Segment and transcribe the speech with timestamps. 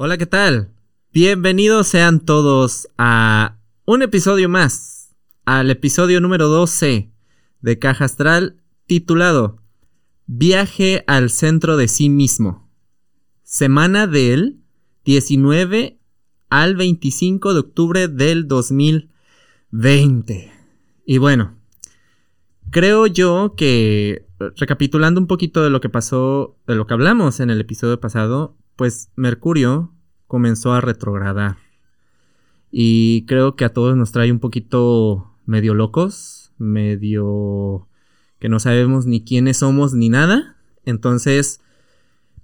[0.00, 0.70] Hola, ¿qué tal?
[1.12, 7.10] Bienvenidos sean todos a un episodio más, al episodio número 12
[7.62, 9.60] de Caja Astral titulado
[10.26, 12.70] Viaje al centro de sí mismo.
[13.42, 14.60] Semana del
[15.04, 15.98] 19
[16.48, 20.52] al 25 de octubre del 2020.
[21.06, 21.58] Y bueno,
[22.70, 27.50] creo yo que recapitulando un poquito de lo que pasó, de lo que hablamos en
[27.50, 29.92] el episodio pasado, pues Mercurio
[30.28, 31.56] comenzó a retrogradar.
[32.70, 37.88] Y creo que a todos nos trae un poquito medio locos, medio
[38.38, 40.56] que no sabemos ni quiénes somos ni nada.
[40.84, 41.60] Entonces,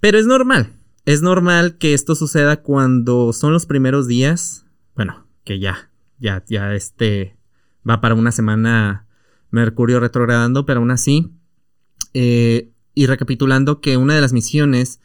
[0.00, 0.72] pero es normal.
[1.04, 4.66] Es normal que esto suceda cuando son los primeros días.
[4.96, 7.36] Bueno, que ya, ya, ya este
[7.88, 9.06] va para una semana
[9.50, 11.30] Mercurio retrogradando, pero aún así.
[12.12, 15.00] Eh, y recapitulando que una de las misiones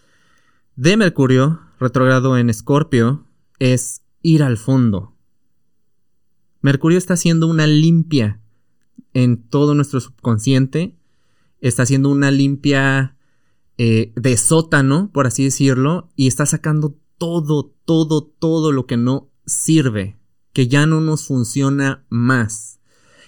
[0.79, 3.27] de Mercurio retrogrado en Escorpio
[3.59, 5.13] es ir al fondo.
[6.61, 8.39] Mercurio está haciendo una limpia
[9.13, 10.95] en todo nuestro subconsciente.
[11.59, 13.17] Está haciendo una limpia
[13.77, 19.29] eh, de sótano, por así decirlo, y está sacando todo, todo, todo lo que no
[19.45, 20.17] sirve,
[20.53, 22.79] que ya no nos funciona más.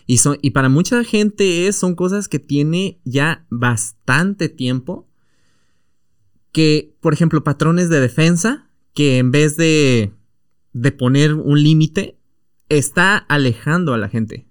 [0.08, 5.11] Y, y para mucha gente son cosas que tiene ya bastante tiempo
[6.52, 10.14] que, por ejemplo, patrones de defensa, que en vez de,
[10.74, 12.18] de poner un límite,
[12.70, 14.48] está alejando a la gente.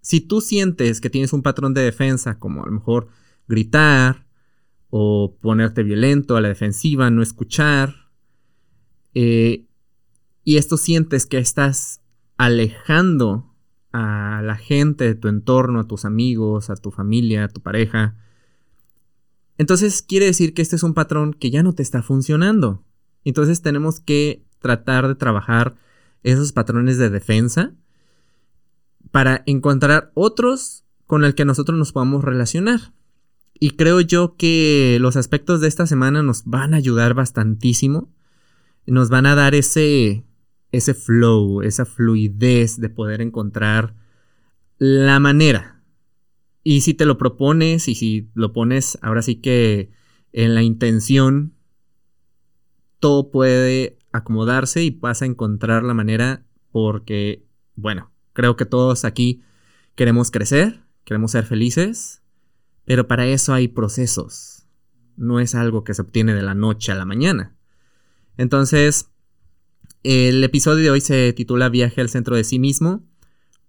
[0.00, 3.08] Si tú sientes que tienes un patrón de defensa, como a lo mejor
[3.48, 4.26] gritar
[4.90, 8.10] o ponerte violento a la defensiva, no escuchar,
[9.14, 9.66] eh,
[10.44, 12.02] y esto sientes que estás
[12.36, 13.52] alejando
[13.92, 18.16] a la gente de tu entorno, a tus amigos, a tu familia, a tu pareja,
[19.58, 22.84] entonces quiere decir que este es un patrón que ya no te está funcionando.
[23.24, 25.76] Entonces tenemos que tratar de trabajar
[26.22, 27.74] esos patrones de defensa
[29.10, 32.92] para encontrar otros con el que nosotros nos podamos relacionar.
[33.58, 38.12] Y creo yo que los aspectos de esta semana nos van a ayudar bastantísimo.
[38.86, 40.26] Nos van a dar ese,
[40.72, 43.94] ese flow, esa fluidez de poder encontrar
[44.78, 45.75] la manera
[46.68, 49.92] y si te lo propones y si lo pones ahora sí que
[50.32, 51.54] en la intención,
[52.98, 57.46] todo puede acomodarse y vas a encontrar la manera porque,
[57.76, 59.44] bueno, creo que todos aquí
[59.94, 62.22] queremos crecer, queremos ser felices,
[62.84, 64.66] pero para eso hay procesos.
[65.16, 67.54] No es algo que se obtiene de la noche a la mañana.
[68.38, 69.12] Entonces,
[70.02, 73.04] el episodio de hoy se titula Viaje al centro de sí mismo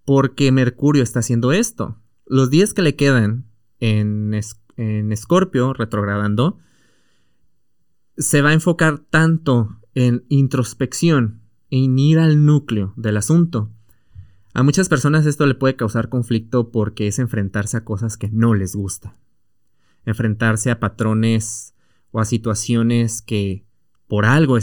[0.04, 1.96] porque Mercurio está haciendo esto
[2.28, 3.46] los días que le quedan
[3.80, 4.34] en,
[4.76, 6.58] Escorpio, retrogradando,
[8.16, 11.40] se va a enfocar tanto en introspección,
[11.70, 13.70] en ir al núcleo del asunto.
[14.54, 18.54] A muchas personas esto le puede causar conflicto porque es enfrentarse a cosas que no
[18.54, 19.14] les gusta.
[20.04, 21.74] Enfrentarse a patrones
[22.10, 23.64] o a situaciones que
[24.06, 24.58] por algo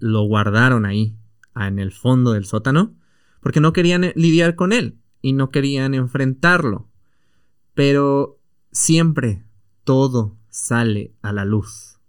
[0.00, 1.16] lo guardaron ahí,
[1.54, 2.94] en el fondo del sótano,
[3.40, 6.87] porque no querían eh, lidiar con él y no querían enfrentarlo.
[7.78, 8.40] Pero
[8.72, 9.44] siempre
[9.84, 12.00] todo sale a la luz.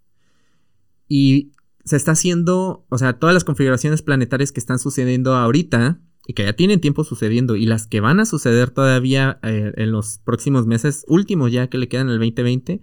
[1.08, 1.52] Y
[1.86, 6.42] se está haciendo, o sea, todas las configuraciones planetarias que están sucediendo ahorita y que
[6.42, 10.66] ya tienen tiempo sucediendo y las que van a suceder todavía eh, en los próximos
[10.66, 12.82] meses últimos ya que le quedan el 2020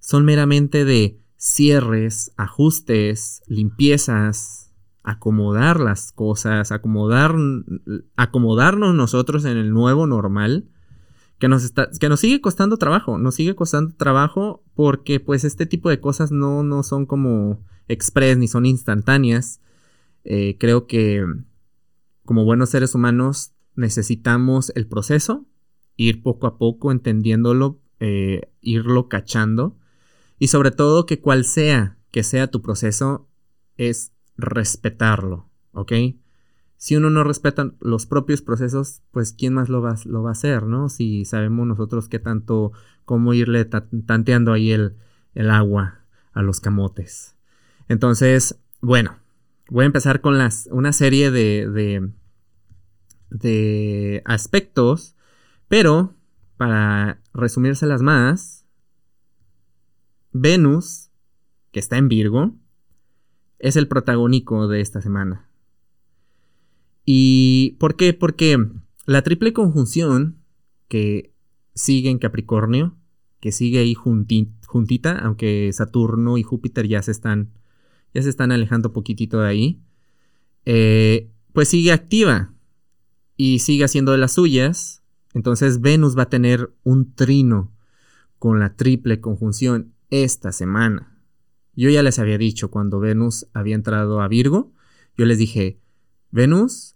[0.00, 4.72] son meramente de cierres, ajustes, limpiezas,
[5.04, 7.36] acomodar las cosas, acomodar,
[8.16, 10.68] acomodarnos nosotros en el nuevo normal
[11.38, 15.66] que nos, está, que nos sigue costando trabajo, nos sigue costando trabajo porque pues este
[15.66, 19.60] tipo de cosas no, no son como express ni son instantáneas.
[20.24, 21.24] Eh, creo que
[22.24, 25.46] como buenos seres humanos necesitamos el proceso,
[25.96, 29.76] ir poco a poco entendiéndolo, eh, irlo cachando
[30.38, 33.28] y sobre todo que cual sea que sea tu proceso
[33.76, 35.92] es respetarlo, ¿ok?
[36.76, 40.32] Si uno no respeta los propios procesos, pues quién más lo va, lo va a
[40.32, 40.88] hacer, ¿no?
[40.88, 42.72] Si sabemos nosotros qué tanto,
[43.04, 44.96] cómo irle tanteando ahí el,
[45.34, 46.00] el agua
[46.32, 47.36] a los camotes.
[47.88, 49.16] Entonces, bueno,
[49.68, 52.10] voy a empezar con las, una serie de, de,
[53.30, 55.16] de aspectos,
[55.68, 56.14] pero
[56.56, 58.66] para resumírselas más,
[60.32, 61.10] Venus,
[61.72, 62.54] que está en Virgo,
[63.58, 65.43] es el protagónico de esta semana.
[67.04, 68.14] ¿Y por qué?
[68.14, 68.58] Porque
[69.06, 70.38] la triple conjunción
[70.88, 71.32] que
[71.74, 72.96] sigue en Capricornio,
[73.40, 77.52] que sigue ahí juntita, aunque Saturno y Júpiter ya se están,
[78.14, 79.82] ya se están alejando poquitito de ahí,
[80.64, 82.54] eh, pues sigue activa
[83.36, 85.02] y sigue haciendo de las suyas.
[85.34, 87.72] Entonces Venus va a tener un trino
[88.38, 91.18] con la triple conjunción esta semana.
[91.74, 94.72] Yo ya les había dicho cuando Venus había entrado a Virgo,
[95.16, 95.80] yo les dije,
[96.30, 96.93] Venus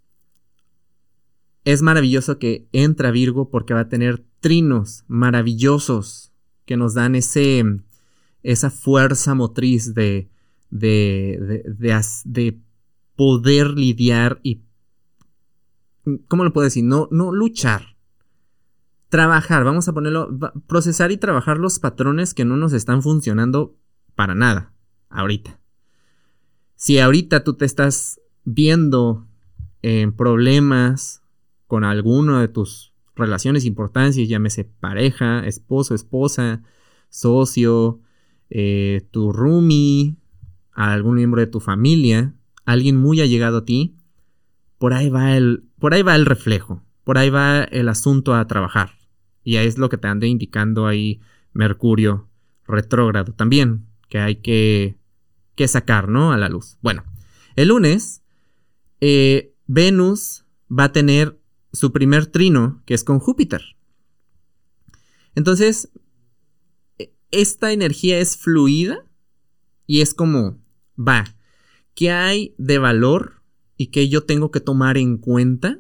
[1.69, 6.33] es maravilloso que entra Virgo porque va a tener trinos maravillosos
[6.65, 7.63] que nos dan ese,
[8.43, 10.31] esa fuerza motriz de,
[10.71, 12.59] de, de, de,
[13.17, 14.63] poder lidiar y,
[16.29, 16.85] ¿cómo lo puedo decir?
[16.85, 17.99] No, no luchar.
[19.11, 23.77] Trabajar, vamos a ponerlo, procesar y trabajar los patrones que no nos están funcionando
[24.15, 24.73] para nada,
[25.11, 25.61] ahorita.
[26.77, 29.27] Si ahorita tú te estás viendo
[29.83, 31.23] en problemas
[31.69, 36.63] con alguno de tus relaciones importantes, llámese pareja, esposo, esposa,
[37.11, 38.01] socio,
[38.51, 40.17] eh, tu roomie,
[40.73, 42.35] algún miembro de tu familia,
[42.65, 43.97] alguien muy allegado a ti,
[44.79, 48.47] por ahí va el, por ahí va el reflejo, por ahí va el asunto a
[48.47, 48.93] trabajar.
[49.45, 51.21] Y ahí es lo que te anda indicando ahí
[51.53, 52.29] Mercurio
[52.67, 54.99] retrógrado también, que hay que,
[55.55, 56.33] que sacar, ¿no?
[56.33, 56.79] A la luz.
[56.83, 57.05] Bueno,
[57.57, 58.23] el lunes,
[59.01, 61.38] eh, Venus va a tener
[61.73, 63.77] su primer trino, que es con Júpiter.
[65.35, 65.91] Entonces,
[66.99, 69.05] e, esta energía es fluida
[69.87, 70.59] y es como,
[70.99, 71.25] va,
[71.95, 73.43] ¿qué hay de valor
[73.77, 75.79] y qué yo tengo que tomar en cuenta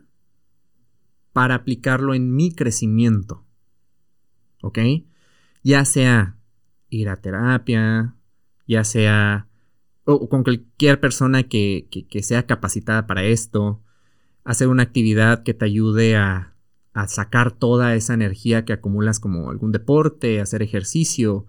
[1.32, 3.44] para aplicarlo en mi crecimiento?
[4.62, 4.78] ¿Ok?
[5.62, 6.36] Ya sea
[6.90, 8.14] ir a terapia,
[8.66, 9.48] ya sea
[10.04, 13.82] o con cualquier persona que, que sea capacitada para esto,
[14.44, 16.54] hacer una actividad que te ayude a,
[17.06, 21.46] sacar toda esa energía que acumulas como algún deporte, hacer ejercicio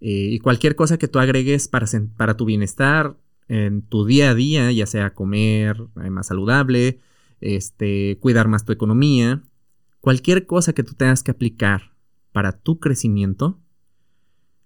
[0.00, 1.86] eh, y cualquier cosa que tú agregues para,
[2.16, 6.98] para, tu bienestar en tu día a día, ya sea comer eh, más saludable,
[7.40, 9.40] este, cuidar más tu economía,
[10.00, 11.92] cualquier cosa que tú tengas que aplicar
[12.32, 13.60] para tu crecimiento,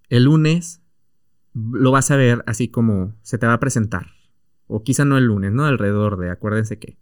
[0.08, 0.82] el lunes
[1.54, 4.12] lo vas a ver así como se te va a presentar.
[4.66, 5.64] O quizá no el lunes, ¿no?
[5.64, 6.96] Alrededor de, acuérdense que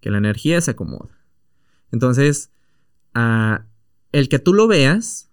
[0.00, 1.18] que la energía se acomoda.
[1.92, 2.50] Entonces,
[4.12, 5.30] el que tú lo veas,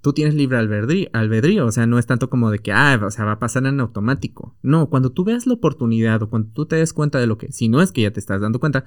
[0.00, 3.24] tú tienes libre albedrío, o sea, no es tanto como de que, ah, o sea,
[3.24, 4.56] va a pasar en automático.
[4.62, 7.52] No, cuando tú veas la oportunidad o cuando tú te des cuenta de lo que,
[7.52, 8.84] si no es que ya te estás dando cuenta,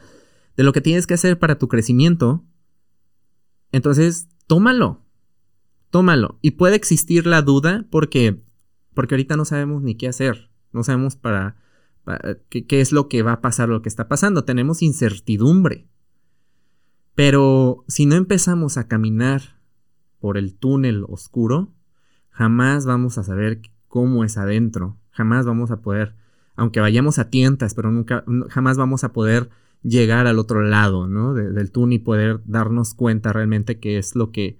[0.57, 2.43] de lo que tienes que hacer para tu crecimiento,
[3.71, 5.01] entonces, tómalo,
[5.89, 6.37] tómalo.
[6.41, 8.41] Y puede existir la duda porque,
[8.93, 11.57] porque ahorita no sabemos ni qué hacer, no sabemos para
[12.49, 14.43] qué, es lo que va a pasar, lo que está pasando.
[14.43, 15.87] Tenemos incertidumbre.
[17.15, 19.59] Pero si no empezamos a caminar
[20.19, 21.73] por el túnel oscuro,
[22.29, 24.97] jamás vamos a saber cómo es adentro.
[25.11, 26.15] Jamás vamos a poder,
[26.55, 29.49] aunque vayamos a tientas, pero nunca, jamás vamos a poder
[29.81, 31.33] llegar al otro lado, ¿no?
[31.33, 34.57] del túnel y poder darnos cuenta realmente qué es lo que,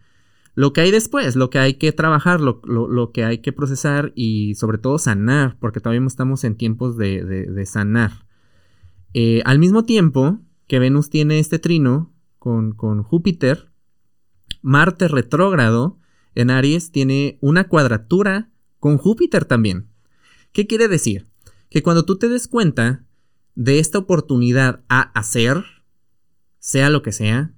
[0.56, 4.56] lo que hay después, lo que hay que trabajar, lo, que hay que procesar y
[4.56, 8.26] sobre todo sanar, porque todavía estamos en tiempos de, sanar.
[9.14, 13.70] Eh, al mismo tiempo que Venus tiene este trino con, con Júpiter,
[14.62, 16.00] Marte retrógrado
[16.36, 18.50] en Aries tiene una cuadratura
[18.80, 19.90] con Júpiter también.
[20.54, 21.28] ¿Qué quiere decir?
[21.70, 23.06] Que cuando tú te des cuenta
[23.56, 25.64] de esta oportunidad a hacer,
[26.60, 27.54] sea lo que sea,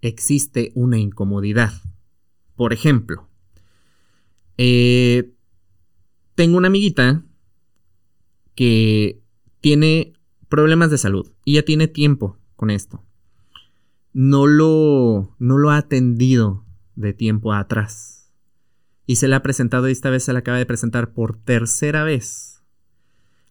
[0.00, 1.72] existe una incomodidad.
[2.60, 3.26] Por ejemplo,
[4.58, 5.32] eh,
[6.34, 7.24] tengo una amiguita
[8.54, 9.22] que
[9.62, 10.12] tiene
[10.50, 13.02] problemas de salud y ya tiene tiempo con esto.
[14.12, 18.30] No lo, no lo ha atendido de tiempo atrás.
[19.06, 22.04] Y se le ha presentado y esta vez se le acaba de presentar por tercera
[22.04, 22.62] vez.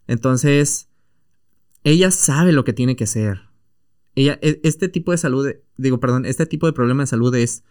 [0.06, 0.88] Entonces,
[1.84, 3.50] ella sabe lo que tiene que hacer.
[4.14, 7.64] Ella, e, este tipo de salud, digo, perdón, este tipo de problema de salud es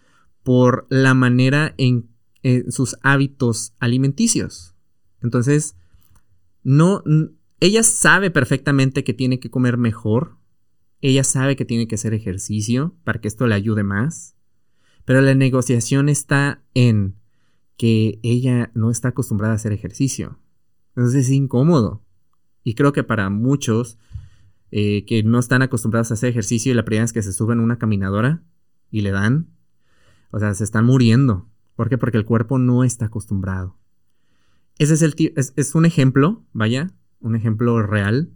[0.49, 2.09] por la manera en,
[2.71, 4.75] sus hábitos alimenticios.
[5.21, 5.77] Entonces,
[6.63, 7.03] no,
[7.61, 10.39] ella sabe perfectamente que tiene que comer mejor,
[11.03, 14.37] ella sabe que tiene que hacer ejercicio para que esto le ayude más,
[15.05, 17.17] pero la negociación está en
[17.77, 20.39] que ella no está acostumbrada a hacer ejercicio.
[20.97, 22.03] Entonces es incómodo.
[22.65, 23.99] Y creo que para muchos
[24.71, 27.61] eh, que no están acostumbrados a hacer ejercicio y la primera vez que se suben
[27.61, 28.43] a una caminadora
[28.91, 29.58] y le dan,
[30.31, 31.49] o sea, se están muriendo.
[31.77, 31.99] ¿Por qué?
[31.99, 33.77] Porque el cuerpo no está acostumbrado.
[34.79, 38.31] Ese es, el es, un ejemplo, vaya, un ejemplo real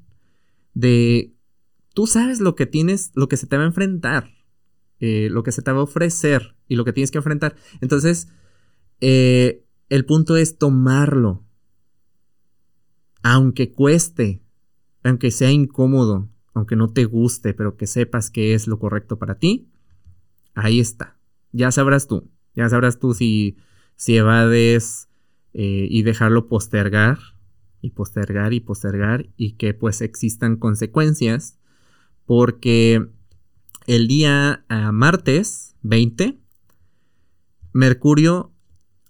[0.74, 1.34] de
[1.94, 4.30] tú sabes lo que tienes, lo que se te va a enfrentar,
[4.98, 7.54] eh, lo que se te va a ofrecer y lo que tienes que enfrentar.
[7.80, 8.28] Entonces,
[9.00, 11.44] eh, el punto es tomarlo.
[13.24, 14.42] aunque cueste,
[15.04, 19.36] aunque sea incómodo, aunque no te guste, pero que sepas que es lo correcto para
[19.38, 19.70] ti,
[20.54, 21.16] ahí está.
[21.52, 23.56] Ya sabrás tú, ya sabrás tú si,
[23.94, 25.08] si evades
[25.52, 27.18] eh, y dejarlo postergar
[27.80, 31.58] y postergar y postergar y que pues existan consecuencias
[32.26, 33.08] porque
[33.86, 36.38] el día ah, martes 20
[37.72, 38.52] Mercurio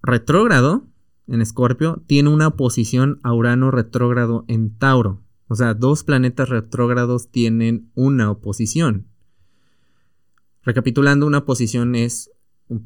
[0.03, 0.87] retrógrado
[1.27, 5.23] en Escorpio tiene una oposición a Urano retrógrado en Tauro.
[5.49, 9.09] O sea, dos planetas retrógrados tienen una oposición.
[10.65, 12.31] Recapitulando, una oposición es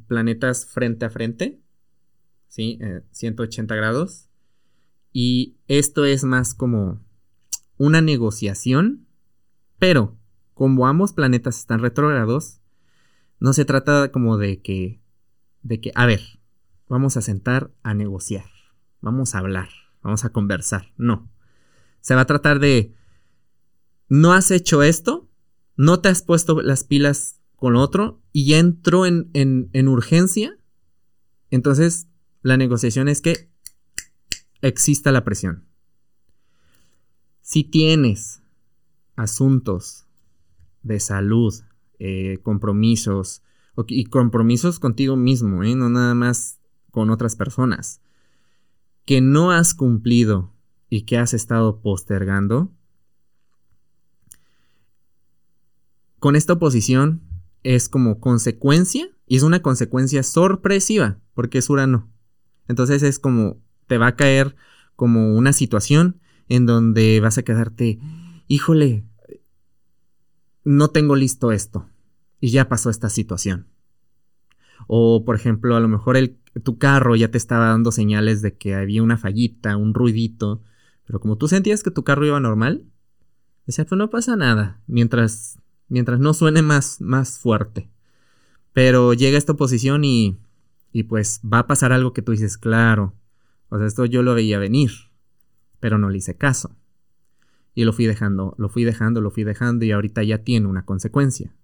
[0.08, 1.60] planetas frente a frente,
[2.48, 2.78] ¿sí?
[3.10, 4.28] 180 eh, grados.
[5.12, 7.00] Y esto es más como
[7.78, 9.06] una negociación,
[9.78, 10.16] pero
[10.54, 12.60] como ambos planetas están retrógrados,
[13.40, 15.02] no se trata como de que,
[15.62, 16.22] de que, a ver,
[16.88, 18.46] vamos a sentar a negociar,
[19.00, 19.68] vamos a hablar,
[20.02, 20.92] vamos a conversar.
[20.96, 21.30] No.
[22.00, 22.94] Se va a tratar de,
[24.08, 25.28] no has hecho esto,
[25.76, 30.56] no te has puesto las pilas con otro y ya entró en, en, urgencia.
[31.50, 32.06] Entonces,
[32.42, 33.50] la negociación es que
[34.60, 35.64] exista la presión.
[37.40, 38.42] Si tienes
[39.16, 40.06] asuntos
[40.82, 41.54] de salud,
[41.98, 43.42] eh, compromisos,
[43.88, 45.74] y compromisos contigo mismo, ¿eh?
[45.74, 46.58] no nada más
[46.90, 48.00] con otras personas,
[49.04, 50.52] que no has cumplido
[50.88, 52.72] y que has estado postergando,
[56.18, 57.22] con esta oposición
[57.62, 62.10] es como consecuencia, y es una consecuencia sorpresiva, porque es Urano.
[62.68, 64.56] Entonces es como, te va a caer
[64.94, 67.98] como una situación en donde vas a quedarte,
[68.46, 69.04] híjole,
[70.64, 71.88] no tengo listo esto,
[72.40, 73.68] y ya pasó esta situación.
[74.86, 78.56] O, por ejemplo, a lo mejor el, tu carro ya te estaba dando señales de
[78.56, 80.62] que había una fallita, un ruidito,
[81.06, 82.84] pero como tú sentías que tu carro iba normal,
[83.66, 87.88] decía, pues no pasa nada, mientras, mientras no suene más, más fuerte.
[88.72, 90.38] Pero llega esta posición y,
[90.92, 93.14] y pues va a pasar algo que tú dices, claro,
[93.68, 94.90] o sea, esto yo lo veía venir,
[95.80, 96.76] pero no le hice caso.
[97.74, 100.84] Y lo fui dejando, lo fui dejando, lo fui dejando y ahorita ya tiene una
[100.84, 101.54] consecuencia.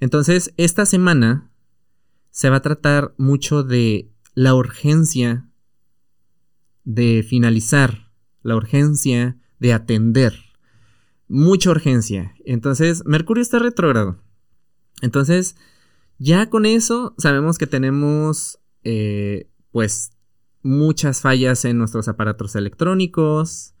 [0.00, 1.50] Entonces, esta semana
[2.30, 5.48] se va a tratar mucho de la urgencia
[6.84, 8.10] de finalizar,
[8.42, 10.34] la urgencia de atender.
[11.32, 12.34] Mucha urgencia.
[12.44, 14.18] Entonces, Mercurio está retrógrado.
[15.00, 15.56] Entonces,
[16.18, 20.12] ya con eso sabemos que tenemos, eh, pues,
[20.62, 23.72] muchas fallas en nuestros aparatos electrónicos,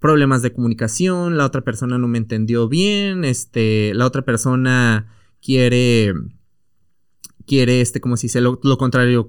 [0.00, 5.06] problemas de comunicación, la otra persona no me entendió bien, este, la otra persona
[5.40, 6.14] quiere
[7.46, 9.28] quiere este como si sea lo, contrario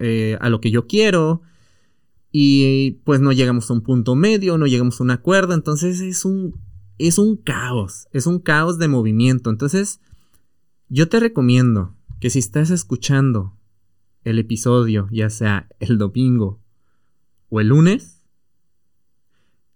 [0.00, 1.40] eh, a lo que yo quiero
[2.30, 6.26] y pues no llegamos a un punto medio, no llegamos a un acuerdo, entonces es
[6.26, 6.60] un
[7.08, 9.50] es un caos, es un caos de movimiento.
[9.50, 10.00] Entonces,
[10.88, 13.56] yo te recomiendo que si estás escuchando
[14.24, 16.60] el episodio, ya sea el domingo
[17.48, 18.22] o el lunes,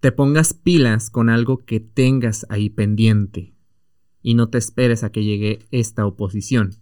[0.01, 3.55] te pongas pilas con algo que tengas ahí pendiente
[4.23, 6.75] y no te esperes a que llegue esta oposición.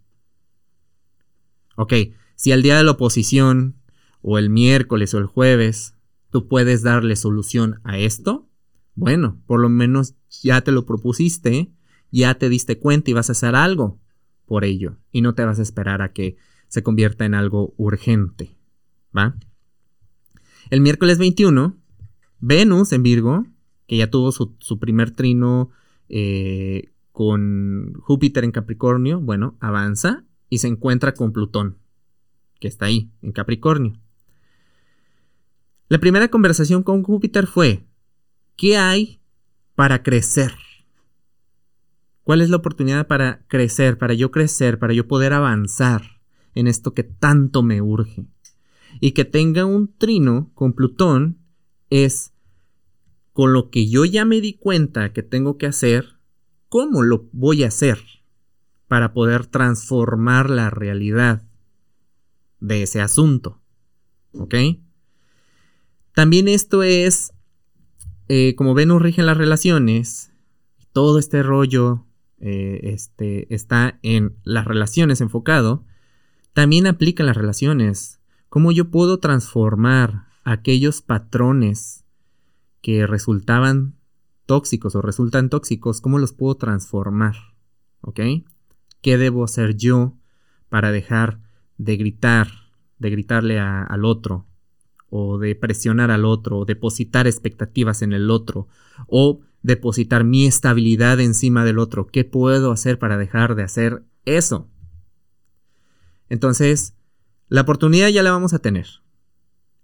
[1.76, 1.94] Ok,
[2.34, 3.76] si al día de la oposición,
[4.22, 5.94] o el miércoles o el jueves,
[6.30, 8.48] tú puedes darle solución a esto,
[8.94, 11.72] bueno, por lo menos ya te lo propusiste,
[12.10, 13.98] ya te diste cuenta y vas a hacer algo
[14.46, 16.36] por ello, y no te vas a esperar a que
[16.68, 18.56] se convierta en algo urgente,
[19.16, 19.36] ¿va?
[20.70, 21.76] El miércoles 21,
[22.40, 23.46] Venus en Virgo,
[23.86, 25.70] que ya tuvo su, primer trino
[26.08, 31.78] eh, con Júpiter en Capricornio, bueno, avanza y se encuentra con Plutón,
[32.58, 33.98] que está ahí, en Capricornio.
[35.88, 37.84] La primera conversación con Júpiter fue,
[38.62, 39.20] ¿qué hay
[39.74, 40.54] para crecer?
[42.22, 46.20] ¿Cuál es la oportunidad para crecer, para yo crecer, para yo poder avanzar
[46.54, 48.28] en esto que tanto me urge?
[49.00, 51.40] Y que tenga un trino con Plutón
[51.90, 52.34] es
[53.32, 56.20] con lo que yo ya me di cuenta que tengo que hacer,
[56.68, 57.98] ¿cómo lo voy a hacer?
[58.86, 61.42] para poder transformar la realidad
[62.60, 63.58] de ese asunto.
[64.34, 64.54] ¿Ok?
[66.14, 67.32] También esto es,
[68.34, 70.32] eh, como Venus rige las relaciones,
[70.94, 72.06] todo este rollo
[72.40, 75.84] eh, este, está en las relaciones enfocado,
[76.54, 78.20] también aplica las relaciones.
[78.48, 82.06] ¿Cómo yo puedo transformar aquellos patrones
[82.80, 83.96] que resultaban
[84.46, 86.00] tóxicos o resultan tóxicos?
[86.00, 87.36] ¿Cómo los puedo transformar?
[88.00, 88.20] ¿Ok?
[89.02, 90.16] ¿Qué debo hacer yo
[90.70, 91.38] para dejar
[91.76, 92.48] de gritar,
[92.98, 94.46] de gritarle al otro?
[95.14, 98.66] O de presionar al otro, o depositar expectativas en el otro,
[99.08, 102.06] o depositar mi estabilidad encima del otro.
[102.06, 104.70] ¿Qué puedo hacer para dejar de hacer eso?
[106.30, 106.96] Entonces,
[107.48, 108.86] la oportunidad ya la vamos a tener.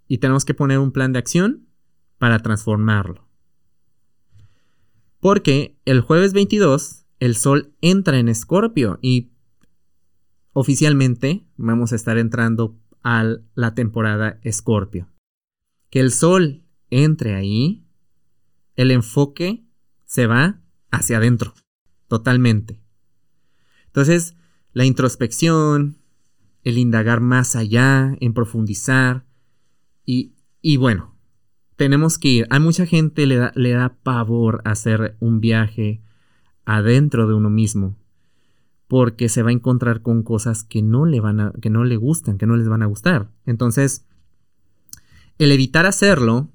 [0.07, 1.67] Y tenemos que poner un plan de acción
[2.17, 3.27] para transformarlo.
[5.19, 9.29] Porque el jueves 22 el sol entra en Escorpio y
[10.53, 15.07] oficialmente vamos a estar entrando a la temporada Escorpio.
[15.89, 17.85] Que el sol entre ahí,
[18.75, 19.65] el enfoque
[20.05, 21.53] se va hacia adentro,
[22.07, 22.81] totalmente.
[23.87, 24.35] Entonces,
[24.73, 25.97] la introspección,
[26.63, 29.25] el indagar más allá, en profundizar,
[30.05, 31.15] y, y bueno,
[31.75, 32.47] tenemos que ir.
[32.49, 36.01] A mucha gente le da, le da pavor hacer un viaje
[36.65, 37.97] adentro de uno mismo
[38.89, 41.95] porque se va a encontrar con cosas que no le van a, que no le
[41.95, 43.29] gustan, que no les van a gustar.
[43.45, 44.07] Entonces,
[45.39, 46.51] el evitar hacerlo,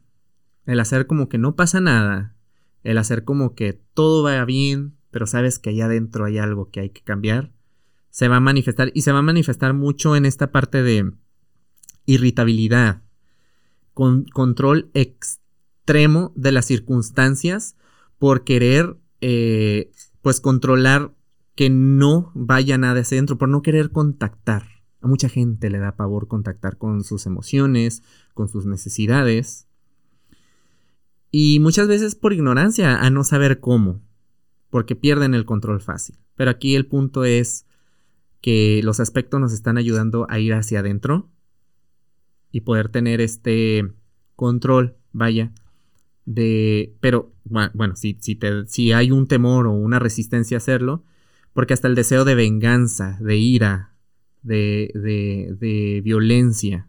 [0.66, 2.36] el hacer como que no pasa nada,
[2.84, 6.80] el hacer como que todo va bien, pero sabes que allá adentro hay algo que
[6.80, 7.50] hay que cambiar,
[8.10, 11.12] se va a manifestar y se va a manifestar mucho en esta parte de
[12.04, 13.02] irritabilidad,
[13.94, 17.76] con control extremo de las circunstancias
[18.18, 21.14] por querer eh, pues controlar
[21.54, 24.73] que no vaya nada hacia adentro, por no querer contactar.
[25.04, 29.68] A mucha gente le da pavor contactar con sus emociones, con sus necesidades.
[31.30, 34.00] Y muchas veces por ignorancia, a no saber cómo,
[34.70, 36.16] porque pierden el control fácil.
[36.36, 37.66] Pero aquí el punto es
[38.40, 41.28] que los aspectos nos están ayudando a ir hacia adentro
[42.50, 43.92] y poder tener este
[44.36, 45.52] control, vaya,
[46.24, 46.96] de...
[47.00, 51.04] Pero bueno, si, si, te, si hay un temor o una resistencia a hacerlo,
[51.52, 53.93] porque hasta el deseo de venganza, de ira,
[54.44, 56.88] de, de, de violencia,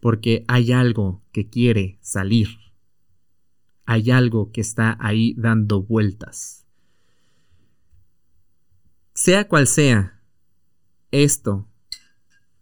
[0.00, 2.48] porque hay algo que quiere salir,
[3.84, 6.66] hay algo que está ahí dando vueltas.
[9.12, 10.20] Sea cual sea
[11.12, 11.68] esto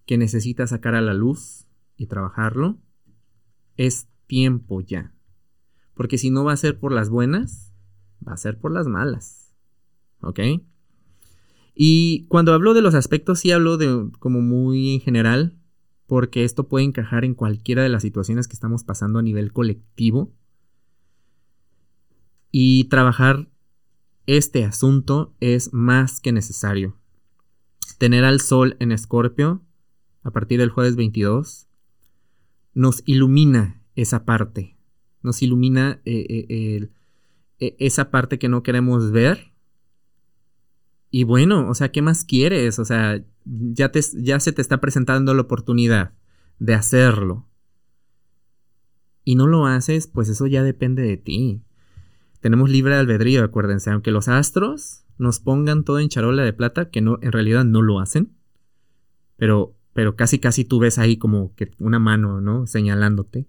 [0.04, 2.78] que necesita sacar a la luz y trabajarlo,
[3.76, 5.14] es tiempo ya.
[5.94, 7.72] Porque si no va a ser por las buenas,
[8.26, 9.54] va a ser por las malas.
[10.20, 10.40] ¿Ok?
[11.74, 15.58] Y cuando hablo de los aspectos, sí hablo de como muy en general,
[16.06, 20.34] porque esto puede encajar en cualquiera de las situaciones que estamos pasando a nivel colectivo.
[22.50, 23.48] Y trabajar
[24.26, 26.98] este asunto es más que necesario.
[27.98, 29.62] Tener al sol en Escorpio
[30.22, 31.68] a partir del jueves 22
[32.74, 34.76] nos ilumina esa parte
[35.22, 36.90] nos ilumina eh, eh,
[37.58, 39.51] e, esa parte que no queremos ver.
[41.14, 42.78] Y bueno, o sea, ¿qué más quieres?
[42.78, 46.14] O sea, ya, te, ya se te está presentando la oportunidad
[46.58, 47.46] de hacerlo.
[49.22, 51.62] Y no lo haces, pues eso ya depende de ti.
[52.40, 57.02] Tenemos libre albedrío, acuérdense, aunque los astros nos pongan todo en charola de plata, que
[57.02, 58.32] no, en realidad no lo hacen.
[59.36, 62.66] Pero, pero casi casi tú ves ahí como que una mano, ¿no?
[62.66, 63.46] Señalándote.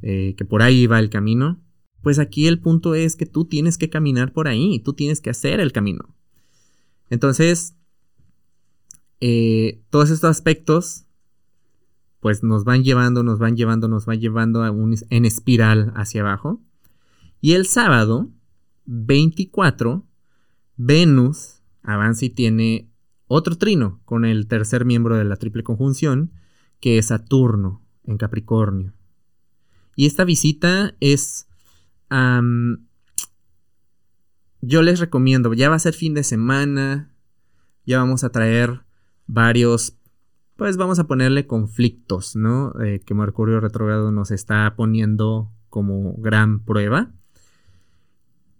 [0.00, 1.60] Eh, que por ahí va el camino,
[2.00, 5.28] pues aquí el punto es que tú tienes que caminar por ahí, tú tienes que
[5.28, 6.16] hacer el camino.
[7.10, 7.74] Entonces,
[9.20, 11.04] eh, todos estos aspectos,
[12.20, 16.22] pues nos van llevando, nos van llevando, nos van llevando a un, en espiral hacia
[16.22, 16.62] abajo.
[17.40, 18.30] Y el sábado
[18.86, 20.06] 24,
[20.76, 22.90] Venus avanza y tiene
[23.26, 26.32] otro trino con el tercer miembro de la triple conjunción,
[26.80, 28.94] que es Saturno en Capricornio.
[29.96, 31.46] Y esta visita es...
[34.60, 37.12] yo les recomiendo, ya va a ser fin de semana,
[37.86, 38.82] ya vamos a traer
[39.26, 39.96] varios,
[40.56, 42.74] pues vamos a ponerle conflictos, ¿no?
[43.04, 47.12] Que Mercurio retrógrado nos está poniendo como gran prueba.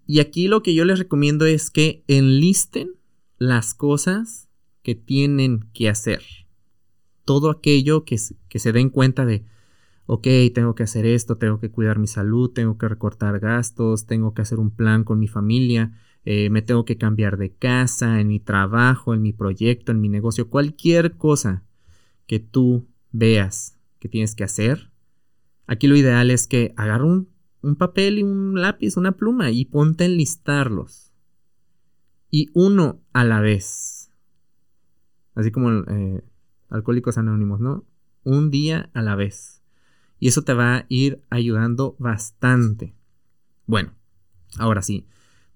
[0.06, 2.92] Y aquí lo que yo les recomiendo es que enlisten
[3.38, 4.48] las cosas
[4.82, 6.22] que tienen que hacer.
[7.24, 8.16] Todo aquello que,
[8.48, 9.44] que se den cuenta de,
[10.12, 14.34] ok, tengo que hacer esto, tengo que cuidar mi salud, tengo que recortar gastos, tengo
[14.34, 15.92] que hacer un plan con mi familia,
[16.24, 20.08] eh, me tengo que cambiar de casa, en mi trabajo, en mi proyecto, en mi
[20.08, 21.62] negocio, cualquier cosa
[22.26, 24.90] que tú veas que tienes que hacer.
[25.68, 30.02] Aquí lo ideal es que agarre un, papel y un lápiz, una pluma y ponte
[30.02, 31.12] a enlistarlos.
[32.32, 34.10] Y uno a la vez.
[35.36, 36.24] Así como eh,
[36.68, 37.84] Alcohólicos Anónimos, ¿no?
[38.24, 39.59] Un día a la vez.
[40.20, 42.94] Y eso te va a ir ayudando bastante.
[43.66, 43.94] Bueno,
[44.58, 45.06] ahora sí.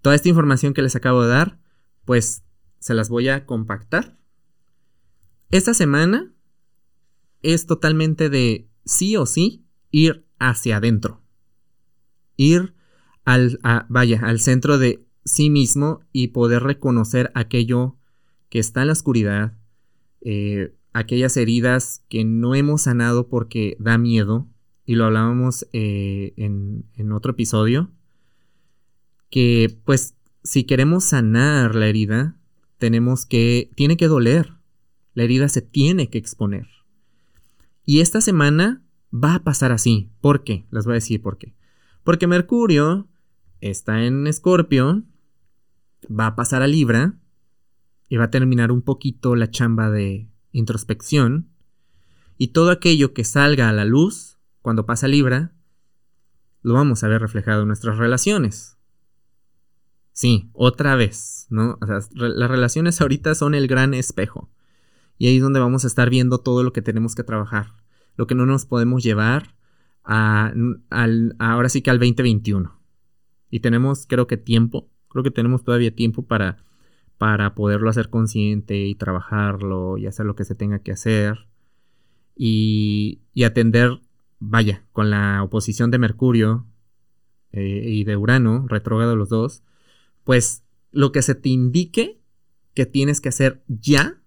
[0.01, 1.61] Toda esta información que les acabo de dar,
[2.05, 2.43] pues
[2.81, 4.19] se las voy a compactar.
[5.51, 6.35] Esta semana
[7.43, 11.23] es totalmente de sí o sí ir hacia adentro.
[12.37, 12.75] Ir
[13.25, 17.97] al, vaya, al centro de sí mismo y poder reconocer aquello
[18.49, 19.57] que está en la oscuridad,
[20.21, 24.49] eh, aquellas heridas que no hemos sanado porque da miedo,
[24.87, 27.91] y lo hablábamos eh, en, en otro episodio,
[29.31, 32.37] que pues si queremos sanar la herida,
[32.79, 34.53] tenemos que, tiene que doler,
[35.15, 36.69] la herida se tiene que exponer.
[37.85, 40.11] Y esta semana va a pasar así.
[40.21, 40.67] ¿Por qué?
[40.71, 41.55] Les voy a decir por qué.
[42.03, 43.09] Porque Mercurio
[43.61, 45.03] está en Escorpio,
[46.09, 47.19] va a pasar a Libra
[48.09, 51.49] y va a terminar un poquito la chamba de introspección.
[52.37, 54.34] Y todo aquello que salga a la luz
[54.65, 55.53] cuando pasa Libra,
[56.63, 58.79] lo vamos a ver reflejado en nuestras relaciones.
[60.13, 61.77] Sí, otra vez, ¿no?
[61.83, 64.51] O sea, las relaciones ahorita son el gran espejo.
[65.19, 67.75] Y ahí es donde vamos a estar viendo todo lo que tenemos que trabajar.
[68.17, 69.55] Lo que no nos podemos llevar
[70.03, 70.55] a,
[71.39, 72.75] ahora sí que al 2021.
[73.51, 76.65] Y tenemos, creo que tiempo, creo que tenemos todavía tiempo para,
[77.19, 81.49] para poderlo hacer consciente y trabajarlo y hacer lo que se tenga que hacer.
[82.35, 84.01] Y atender,
[84.39, 86.67] vaya, con la oposición de Mercurio
[87.53, 89.63] eh, y de Urano, retrógrado los dos,
[90.25, 92.21] pues lo que se te indique
[92.75, 94.21] que tienes que hacer ya,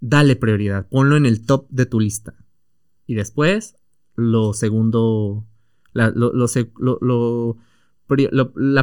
[0.00, 2.34] dale prioridad, ponlo en el top de tu lista.
[3.06, 3.76] Y después,
[4.14, 5.46] lo segundo,
[5.92, 6.12] la,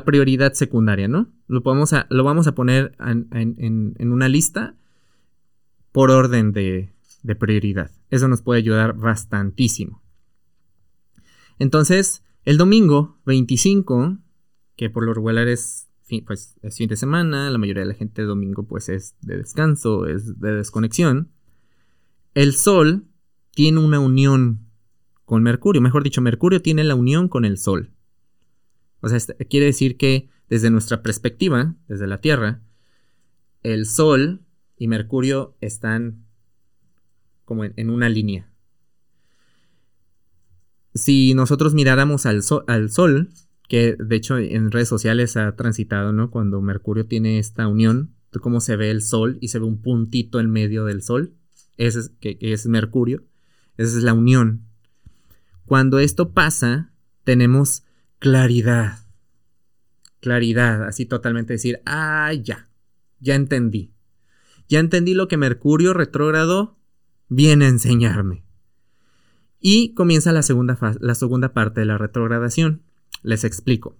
[0.06, 1.32] prioridad secundaria, ¿no?
[1.48, 4.76] Lo, vamos a, lo vamos a poner en, una lista
[5.92, 6.92] por orden de,
[7.24, 7.92] de, prioridad.
[8.10, 10.02] Eso nos puede ayudar bastantísimo.
[11.60, 14.18] Entonces, el domingo 25,
[14.76, 15.88] que por lo regular es,
[16.26, 20.08] pues, es fin de semana, la mayoría de la gente domingo pues es de descanso,
[20.08, 21.32] es de desconexión,
[22.34, 23.06] el Sol
[23.52, 24.68] tiene una unión
[25.26, 27.92] con Mercurio, mejor dicho, Mercurio tiene la unión con el Sol.
[29.02, 32.62] O sea, este, quiere decir que desde nuestra perspectiva, desde la Tierra,
[33.62, 34.42] el Sol
[34.78, 36.26] y Mercurio están
[37.46, 38.49] como en, una línea.
[40.94, 43.30] Si nosotros miráramos al, Sol,
[43.68, 46.32] que de hecho en redes sociales ha transitado, ¿no?
[46.32, 50.40] Cuando Mercurio tiene esta unión, cómo se ve el Sol y se ve un puntito
[50.40, 51.34] en medio del Sol,
[51.78, 53.24] ese es, que es Mercurio,
[53.78, 54.66] esa es la unión.
[55.66, 56.92] Cuando esto pasa,
[57.24, 57.84] tenemos
[58.18, 59.00] claridad.
[60.20, 62.68] Claridad, así totalmente decir, ah, ya,
[63.20, 63.94] ya entendí.
[64.68, 66.78] Ya entendí lo que Mercurio retrógrado
[67.30, 68.44] viene a enseñarme.
[69.60, 72.84] Y comienza la segunda, la segunda parte de la retrogradación.
[73.24, 73.98] Les explico.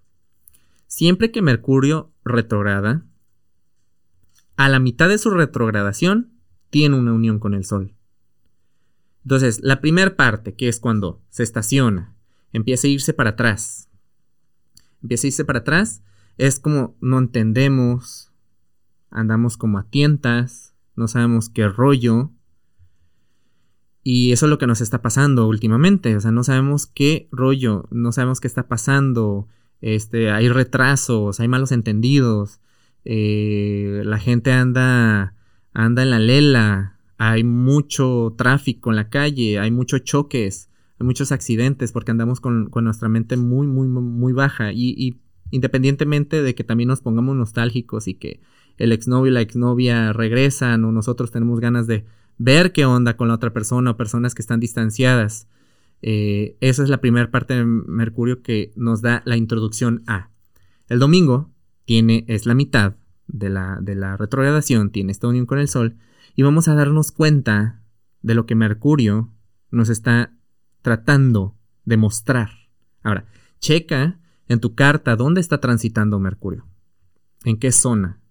[0.88, 3.06] Siempre que Mercurio retrograda,
[4.56, 6.32] a la mitad de su retrogradación
[6.70, 7.96] tiene una unión con el Sol.
[9.24, 12.16] Entonces, la primera parte, que es cuando se estaciona,
[12.52, 13.90] empieza a irse para atrás,
[15.02, 16.02] empieza a irse para atrás,
[16.38, 18.32] es como no entendemos,
[19.10, 22.32] andamos como a tientas, no sabemos qué rollo.
[24.12, 27.88] Y eso es lo que nos está pasando últimamente, o sea, no sabemos qué rollo,
[27.92, 29.48] no sabemos qué está pasando,
[29.82, 32.60] este, hay retrasos, hay malos entendidos,
[33.06, 35.36] eh, la gente anda,
[35.74, 41.32] anda en la lela, hay mucho tráfico en la calle, hay muchos choques, hay muchos
[41.32, 44.74] accidentes porque andamos con, nuestra mente muy, muy, muy baja.
[44.74, 48.42] Y, independientemente de que también nos pongamos nostálgicos y que
[48.78, 52.06] el exnovio y la exnovia regresan o nosotros tenemos ganas de
[52.40, 55.48] ver qué onda con la otra persona o personas que están distanciadas.
[56.02, 60.32] Eh, esa es la primera parte de Mercurio que nos da la introducción a.
[60.88, 61.52] El domingo
[61.86, 62.96] tiene, es la mitad
[63.28, 65.98] de la, de la retrogradación, tiene esta unión con el Sol,
[66.36, 67.84] y vamos a darnos cuenta
[68.22, 69.32] de lo que Mercurio
[69.70, 70.34] nos está
[70.82, 72.50] tratando de mostrar.
[73.04, 73.26] Ahora,
[73.60, 76.66] checa en tu carta dónde está transitando Mercurio.
[77.44, 78.22] ¿En qué zona?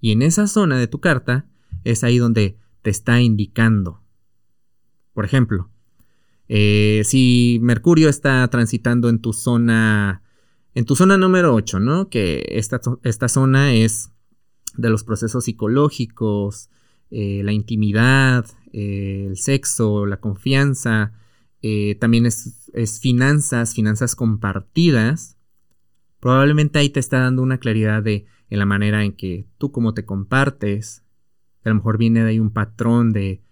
[0.00, 1.46] Y en esa zona de tu carta
[1.84, 4.00] es ahí donde te está indicando.
[5.12, 5.68] Por ejemplo,
[6.48, 10.22] eh, si Mercurio está transitando en tu zona,
[10.74, 12.08] en tu zona número 8, ¿no?
[12.08, 14.10] Que esta, esta zona es
[14.78, 16.70] de los procesos psicológicos,
[17.10, 21.12] eh, la intimidad, eh, el sexo, la confianza,
[22.00, 25.36] también es, finanzas, finanzas compartidas,
[26.20, 29.92] probablemente ahí te está dando una claridad de en la manera en que tú como
[29.92, 31.04] te compartes,
[31.68, 33.42] a lo mejor viene de ahí un patrón de,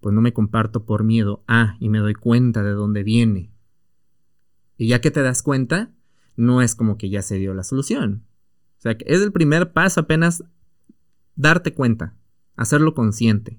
[0.00, 3.52] pues no me comparto por miedo, ah, y me doy cuenta de dónde viene.
[4.76, 5.92] Y ya que te das cuenta,
[6.36, 8.24] no es como que ya se dio la solución.
[8.78, 10.44] O sea, que es el primer paso apenas
[11.34, 12.14] darte cuenta,
[12.56, 13.58] hacerlo consciente.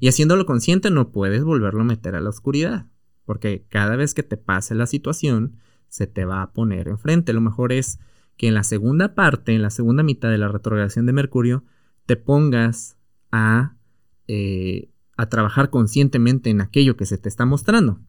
[0.00, 2.86] Y haciéndolo consciente no puedes volverlo a meter a la oscuridad
[3.28, 7.34] porque cada vez que te pase la situación, se te va a poner enfrente.
[7.34, 7.98] Lo mejor es
[8.38, 11.62] que en la segunda parte, en la segunda mitad de la retrogradación de Mercurio,
[12.06, 12.96] te pongas
[13.30, 13.76] a,
[14.26, 18.00] eh, a trabajar conscientemente en aquello que se te está mostrando.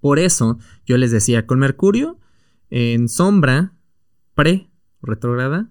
[0.00, 2.18] Por eso yo les decía, con Mercurio
[2.70, 3.74] en sombra,
[4.34, 5.70] pre-retrograda,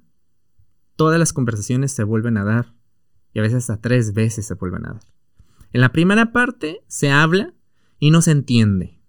[0.96, 2.74] todas las conversaciones se vuelven a dar.
[3.34, 5.04] Y a veces hasta tres veces se vuelven a dar.
[5.72, 7.54] En la primera parte se habla
[8.00, 9.00] y no se entiende.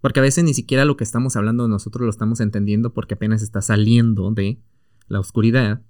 [0.00, 3.42] Porque a veces ni siquiera lo que estamos hablando nosotros lo estamos entendiendo porque apenas
[3.42, 4.60] está saliendo de
[5.06, 5.82] la oscuridad.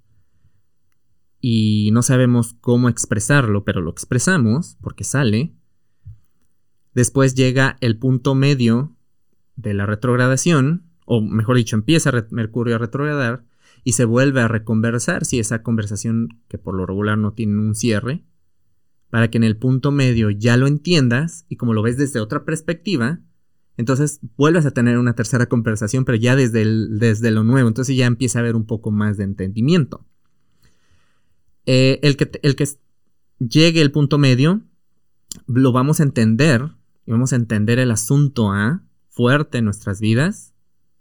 [1.47, 5.53] Y no sabemos cómo expresarlo, pero lo expresamos porque sale.
[6.95, 8.95] Después llega el punto medio
[9.55, 13.45] de la retrogradación, o mejor dicho, empieza Mercurio a retrogradar
[13.83, 17.75] y se vuelve a reconversar si esa conversación que por lo regular no tiene un
[17.75, 18.25] cierre,
[19.11, 22.43] para que en el punto medio ya lo entiendas y como lo ves desde otra
[22.43, 23.19] perspectiva,
[23.77, 28.07] entonces vuelves a tener una tercera conversación, pero ya desde, desde lo nuevo, entonces ya
[28.07, 30.07] empieza a haber un poco más de entendimiento.
[31.65, 32.67] Eh, el, que, el que
[33.39, 34.61] llegue el punto medio,
[35.47, 36.71] lo vamos a entender
[37.05, 40.53] y vamos a entender el asunto A fuerte en nuestras vidas,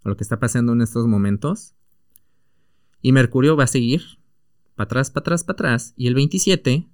[0.05, 1.75] lo que está pasando en estos momentos.
[3.01, 4.03] Y Mercurio va a seguir
[4.77, 5.95] para atrás, para atrás, para atrás.
[5.97, 6.89] Y el 27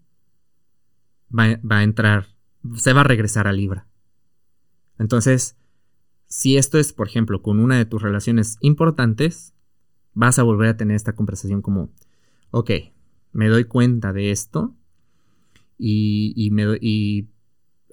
[1.36, 2.28] va, va, a entrar,
[2.76, 3.86] se va a regresar a Libra.
[4.98, 5.56] Entonces,
[6.26, 9.54] si esto es, por ejemplo, con una de tus relaciones importantes,
[10.14, 11.90] vas a volver a tener esta conversación como,
[12.50, 12.70] ok,
[13.32, 14.74] me doy cuenta de esto
[15.78, 17.28] y, y, me, y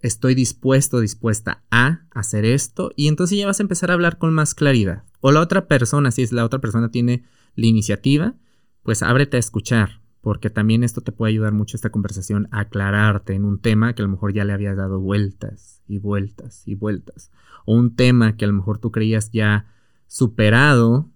[0.02, 4.34] estoy dispuesto, dispuesta a hacer esto y entonces ya vas a empezar a hablar con
[4.34, 5.04] más claridad.
[5.20, 7.24] O la otra persona, si es la otra persona tiene
[7.56, 8.36] la iniciativa,
[8.84, 13.34] pues ábrete a escuchar, porque también esto te puede ayudar mucho esta conversación a aclararte
[13.34, 16.76] en un tema que a lo mejor ya le habías dado vueltas y vueltas y
[16.76, 17.32] vueltas.
[17.66, 19.68] O un tema que a lo mejor tú creías ya
[20.08, 21.10] superado,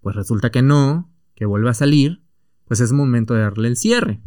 [0.00, 2.23] pues resulta que no, que vuelve a salir,
[2.66, 4.20] pues es momento de darle el cierre.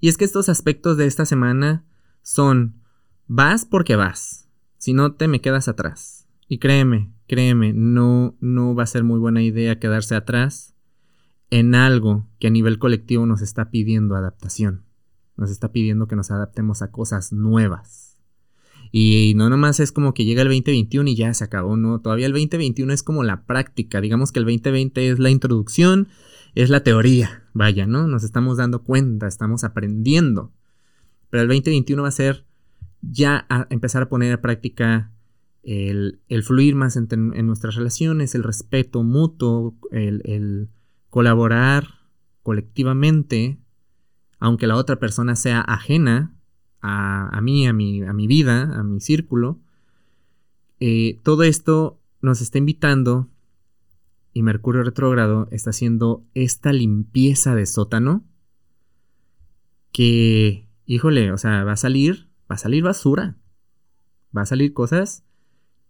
[0.00, 1.84] Y es que estos aspectos de esta semana
[2.22, 2.82] son
[3.26, 4.48] vas porque vas.
[4.78, 6.28] Si no te me quedas atrás.
[6.48, 10.74] Y créeme, créeme, no, no va a ser muy buena idea quedarse atrás
[11.50, 14.84] en algo que a nivel colectivo nos está pidiendo adaptación.
[15.36, 18.16] Nos está pidiendo que nos adaptemos a cosas nuevas.
[18.92, 22.00] Y no nomás es como que llega el 2021 y ya se acabó, no.
[22.00, 24.00] Todavía el 2021 es como la práctica.
[24.00, 26.08] Digamos que el 2020 es la introducción,
[26.56, 27.44] es la teoría.
[27.52, 28.06] Vaya, ¿no?
[28.06, 30.52] Nos estamos dando cuenta, estamos aprendiendo.
[31.30, 32.44] Pero el 2021 va a ser
[33.02, 35.12] ya empezar a poner en práctica
[35.62, 40.68] el, fluir más en, nuestras relaciones, el respeto mutuo, el,
[41.10, 41.88] colaborar
[42.42, 43.58] colectivamente,
[44.38, 46.34] aunque la otra persona sea ajena
[46.80, 49.60] a, mí, a mi, a mi, vida, a mi círculo.
[50.80, 53.28] Eh, todo esto nos está invitando
[54.36, 58.22] y Mercurio retrógrado está haciendo esta limpieza de sótano
[59.92, 63.38] que híjole, o sea, va a salir, va a salir basura.
[64.36, 65.24] Va a salir cosas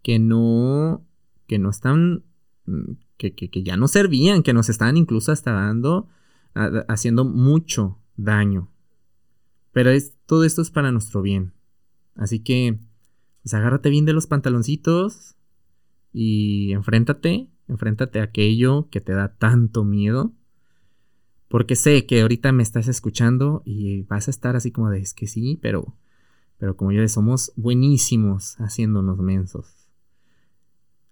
[0.00, 1.04] que no,
[1.48, 2.22] que no están,
[2.66, 6.06] mm, que, que, ya no servían, que nos están incluso hasta dando,
[6.86, 8.70] haciendo mucho daño.
[9.72, 11.52] Pero es, todo esto es para nuestro bien.
[12.14, 12.78] Así que,
[13.42, 15.34] pues agárrate bien de los pantaloncitos
[16.12, 20.32] y enfréntate, enfréntate a aquello que te da tanto miedo
[21.48, 25.14] porque sé que ahorita me estás escuchando y vas a estar así como de, es
[25.14, 25.94] que sí, pero,
[26.58, 29.88] pero como yo somos buenísimos haciéndonos mensos.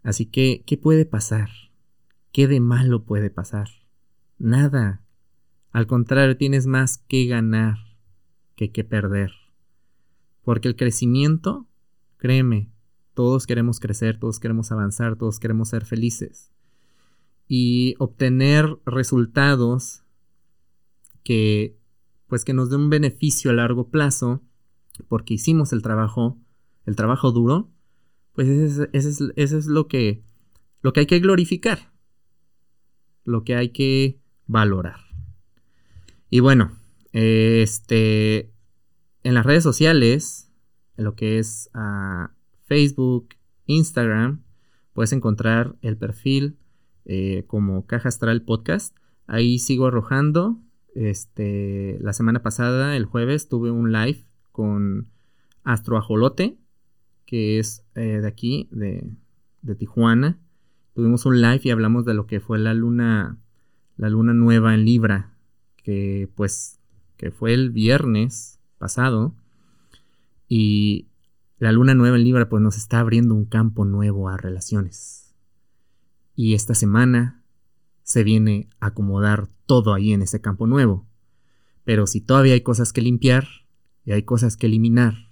[0.02, 1.50] Así que, ¿qué puede pasar?
[2.32, 3.68] ¿Qué de malo puede pasar?
[4.38, 5.00] Nada.
[5.70, 7.78] Al contrario, tienes más que ganar
[8.56, 9.32] que que perder.
[10.42, 11.66] Porque el crecimiento,
[12.18, 12.70] créeme,
[13.14, 16.52] todos queremos crecer, todos queremos avanzar, todos queremos ser felices.
[17.48, 20.02] Y obtener resultados
[21.22, 21.78] que
[22.26, 24.42] pues que nos dé un beneficio a largo plazo
[25.08, 26.38] porque hicimos el trabajo,
[26.86, 27.70] el trabajo duro,
[28.32, 30.24] pues eso es, lo, que,
[30.80, 31.92] lo que hay que glorificar,
[33.24, 35.00] lo que hay que valorar.
[36.30, 36.76] Y bueno,
[37.12, 38.52] este,
[39.22, 40.50] en las redes sociales,
[40.96, 42.33] en lo que es ah,
[42.64, 43.28] Facebook,
[43.66, 44.42] Instagram,
[44.92, 46.56] puedes encontrar el perfil
[47.04, 48.96] eh, como Caja Astral Podcast.
[49.26, 50.58] Ahí sigo arrojando
[50.94, 55.08] este, la semana pasada, el jueves, tuve un live con
[55.64, 56.56] Astroajolote,
[57.26, 59.10] que es eh, de aquí, de,
[59.62, 60.38] de, Tijuana.
[60.94, 63.38] Tuvimos un live y hablamos de lo que fue la luna,
[63.96, 65.34] la luna nueva en Libra,
[65.82, 66.78] que pues,
[67.16, 69.34] que fue el viernes pasado.
[70.48, 71.08] Y
[71.58, 75.34] la luna nueva en Libra pues nos está abriendo un campo nuevo a relaciones.
[76.34, 77.42] Y esta semana
[78.02, 81.06] se viene a acomodar todo ahí en ese campo nuevo.
[81.84, 83.46] Pero si todavía hay cosas que limpiar
[84.04, 85.30] y hay cosas que eliminar,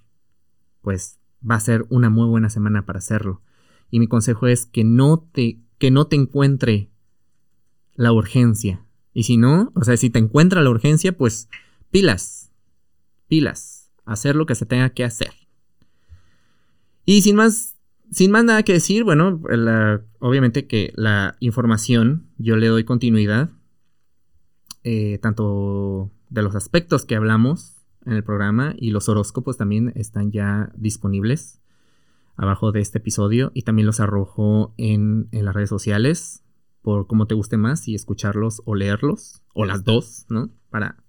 [0.81, 3.43] pues va a ser una muy buena semana para hacerlo.
[3.91, 6.91] Y mi consejo es que no te, que no te encuentre
[7.95, 8.85] la urgencia.
[9.13, 11.49] Y si no, o sea, si te encuentra la urgencia, pues
[11.91, 12.51] pilas,
[13.29, 15.42] pilas, hacer lo que se tenga que hacer.
[17.13, 17.77] Y sin más,
[18.11, 19.39] sin más nada que decir, bueno,
[20.19, 23.51] obviamente que la información yo le doy continuidad,
[24.83, 30.33] eh, tanto de los aspectos que hablamos en el programa y los horóscopos también están
[30.33, 31.61] ya disponibles
[32.37, 36.43] abajo de este episodio y también los arrojo en, las redes sociales
[36.81, 40.49] por cómo te guste más y escucharlos o leerlos o las dos, ¿no?
[40.71, 41.05] Para,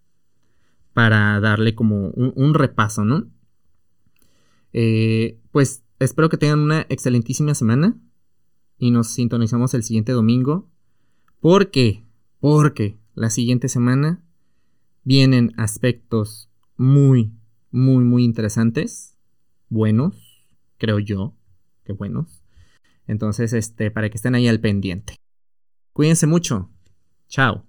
[0.92, 3.32] para darle como un, repaso, ¿no?
[4.74, 7.98] Eh, pues Espero que tengan una excelentísima semana
[8.78, 10.70] y nos sintonizamos el siguiente domingo.
[11.40, 12.04] ¿Por qué?
[12.40, 14.22] Porque la siguiente semana
[15.04, 17.32] vienen aspectos muy,
[17.72, 19.18] muy, muy interesantes.
[19.70, 20.44] Buenos,
[20.78, 21.36] creo yo,
[21.86, 22.44] que buenos.
[23.08, 25.16] Entonces, este, para que estén ahí al pendiente.
[25.94, 26.70] Cuídense mucho.
[27.28, 27.66] Chao.